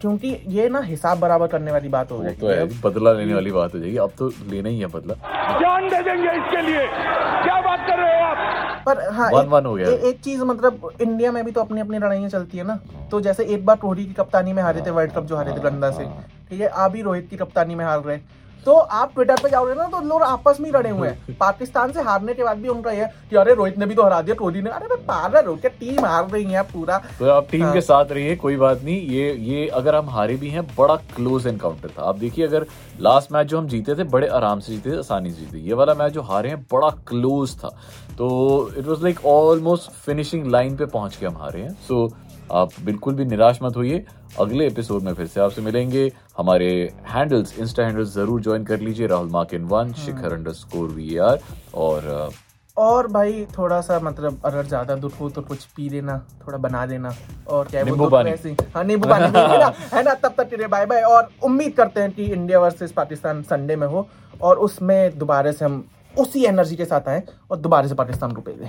क्योंकि 0.00 0.42
ये 0.46 0.68
ना 0.68 0.80
हिसाब 0.80 1.18
बराबर 1.18 1.46
करने 1.46 1.72
वाली 1.72 1.88
बात 1.88 2.12
हो 2.12 2.22
जाएगी। 2.22 2.40
तो 2.40 2.48
है 2.48 2.80
बदला 2.80 3.12
लेने 3.12 3.34
वाली 3.34 3.50
बात 3.50 3.74
हो 3.74 3.78
जाएगी। 3.78 3.96
अब 3.96 4.10
तो 4.18 4.28
लेना 4.28 4.68
ही 4.68 4.80
है 4.80 4.86
बदला। 4.86 5.14
जान 5.60 5.88
दे 5.88 6.02
देंगे 6.02 6.28
इसके 6.28 6.62
लिए। 6.62 6.86
क्या 7.42 7.60
बात 7.60 7.86
कर 7.88 7.98
रहे 7.98 8.16
हो 8.16 8.24
आप? 8.24 8.82
पर 8.86 9.12
हाँ 9.12 9.30
One 9.30 9.60
एक, 9.60 9.66
हो 9.66 9.74
गया। 9.74 9.88
ए, 9.88 9.94
एक 9.94 10.20
चीज़ 10.20 10.42
मतलब 10.42 10.90
इंडिया 11.00 11.32
में 11.32 11.44
भी 11.44 11.52
तो 11.52 11.60
अपनी 11.60 11.80
अपनी 11.80 11.98
लड़ाइयाँ 11.98 12.28
चलती 12.28 12.58
है 12.58 12.64
ना। 12.64 12.78
तो 13.10 13.20
जैसे 13.20 13.44
एक 13.44 13.66
बार 13.66 13.76
कोहली 13.76 14.04
की 14.04 14.12
कप्तानी 14.12 14.52
में 14.52 14.62
हारे 14.62 14.82
थे 14.86 14.90
वर्ल्ड 14.90 15.12
कप 15.12 15.24
जो 15.24 15.36
हारे 15.36 15.52
थे 15.52 15.60
गंदा 15.60 15.90
से। 15.90 16.04
ठीक 16.50 16.60
है 16.60 16.66
आप 16.66 16.90
भी 16.90 17.02
रोहित 17.02 17.26
की 17.30 17.36
कप्तानी 17.36 17.74
में 17.74 17.84
हार 17.84 18.00
रहे 18.00 18.18
तो 18.64 18.72
आप 18.74 19.14
ट्विटर 19.14 19.36
पे 19.42 19.48
जाओगे 19.50 19.74
ना 19.74 19.86
तो 19.88 20.00
लोग 20.00 20.22
आपस 20.22 20.56
में 20.60 20.66
ही 20.66 20.72
लड़े 20.72 20.90
हुए 20.90 21.08
हैं। 21.08 21.36
पाकिस्तान 21.40 21.92
से 21.92 22.02
हारने 22.02 22.34
के 22.34 22.44
बाद 22.44 22.58
भी 22.58 22.68
उनका 22.68 22.90
ये 22.90 23.06
कि 23.30 23.36
अरे 23.36 23.54
रोहित 23.54 23.78
ने 23.78 23.86
भी 23.86 23.94
तो 23.94 24.02
हरा 24.02 24.20
दिया 24.22 24.34
कोहली 24.34 24.62
ने। 24.62 24.70
अरे 24.70 24.96
पागल 25.08 25.46
हो 25.46 25.54
क्या 25.56 25.70
टीम 25.80 26.04
हार 26.04 26.28
रही 26.30 26.44
है 26.44 26.62
पूरा? 26.62 26.98
तो 27.18 27.30
आप 27.30 27.48
टीम 27.50 27.64
हाँ। 27.64 27.72
के 27.72 27.80
साथ 27.80 28.12
रहिए 28.12 28.36
कोई 28.36 28.56
बात 28.56 28.82
नहीं। 28.82 29.00
ये 29.08 29.32
ये 29.34 29.66
अगर 29.68 29.94
हम 29.94 30.10
हारे 30.10 30.36
भी 30.36 30.48
हैं 30.48 30.66
बड़ा 30.78 30.96
क्लोज 31.16 31.46
एनकाउंटर 31.46 31.88
था। 31.88 32.02
आप 32.02 32.18
देखिए 32.18 32.46
अगर 32.46 32.66
लास्ट 33.00 33.32
मैच 33.32 33.46
जो 33.46 33.58
हम 33.58 33.68
जीते 33.68 33.94
थे 33.94 34.04
बड़े 34.04 34.28
आराम 34.28 34.60
से 34.60 34.72
जीते 34.72 34.90
थे 34.90 34.98
आसानी 34.98 35.30
से 35.30 35.40
जीते। 35.40 35.58
ये 35.58 35.74
वाला 35.74 35.94
मैच 35.94 36.12
जो 36.12 36.22
हारे 36.22 36.48
हैं 36.48 36.62
बड़ा 36.72 36.90
क्लोज 37.08 37.56
था। 37.58 37.68
तो 38.18 38.28
it 38.78 38.86
was 38.86 39.02
like 39.02 39.26
almost 39.26 39.90
finishing 40.06 40.46
line 40.46 40.76
पे 40.76 40.86
पहुँच 40.86 41.16
के 41.16 41.26
हम 41.26 41.36
हारे 41.36 41.60
हैं। 41.60 41.72
सो 41.88 42.06
आप 42.52 42.70
बिल्कुल 42.84 43.14
भी 43.14 43.24
निराश 43.24 43.58
मत 43.62 43.76
होइए। 43.76 44.04
अगले 44.40 44.66
एपिसोड 44.66 45.02
में 45.02 45.12
फिर 45.14 45.26
से 45.26 45.40
आपसे 45.40 45.62
मिलेंगे। 45.62 46.10
हमारे 46.38 46.68
हैंडल्स 47.08 47.58
इंस्टा 47.58 47.82
हैंडल्स 47.82 48.08
ज़रूर 48.08 48.40
ज्वाइन 48.40 48.64
कर 48.64 48.80
लीजिए। 48.80 49.06
Rahul 49.06 49.28
मार्किन 49.30 49.64
one 49.64 49.92
Shikhar 49.92 50.32
underscore 50.52 50.88
we 50.88 51.16
are 51.16 51.38
और 51.74 52.30
और 52.76 53.06
भाई 53.06 53.46
थोड़ा 53.58 53.80
सा 53.80 53.98
मतलब 54.00 54.40
अगर 54.44 54.66
ज़्यादा 54.66 54.94
दुख 54.94 55.20
हो 55.20 55.28
तो 55.30 55.42
कुछ 55.42 55.64
पी 55.64 55.88
लेना 55.88 56.18
थोड़ा 56.46 56.58
बना 56.58 56.84
देना 56.86 57.14
और 57.48 57.68
क्या 57.68 57.80
है, 57.80 57.86
नींबू 57.86 58.08
पानी। 58.08 58.30
हाँ। 58.74 58.84
नींबू 58.84 59.08
पानी 59.08 59.26
पी 59.26 59.38
लेना, 59.38 59.72
है 59.94 60.02
ना? 60.02 60.14
तब 60.14 60.34
तक 60.38 60.48
के 60.50 60.56
लिए 60.56 60.66
बाय 60.66 60.86
बाय 60.86 61.02
और 61.02 61.28
उम्मीद 61.44 61.72
करते 61.72 62.00
हैं 62.00 62.12
कि 62.12 62.24
इंडिया 62.24 62.60
वर्सेस 62.60 62.92
पाकिस्तान 62.92 63.42
संडे 63.42 63.76
में 63.76 63.86
हो। 63.86 64.06
और 64.42 64.58
उसमें 64.58 65.18
दोबारा 65.18 65.52
से 65.52 65.64
हम 65.64 65.84
उसी 66.18 66.44
एनर्जी 66.44 66.76
के 66.76 66.84
साथ 66.84 67.08
आए 67.08 67.22
और 67.50 67.56
दोबारा 67.56 67.88
से 67.88 67.94
पाकिस्तान 67.94 68.32
को 68.32 68.42
भेजें 68.42 68.68